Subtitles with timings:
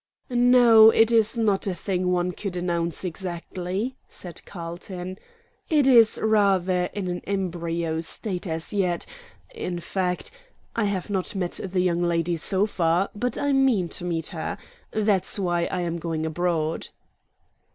[0.31, 5.19] "No, it is not a thing one could announce exactly," said Carlton;
[5.69, 9.05] "it is rather in an embryo state as yet
[9.53, 10.31] in fact,
[10.75, 14.57] I have not met the young lady so far, but I mean to meet her.
[14.89, 16.87] That's why I am going abroad."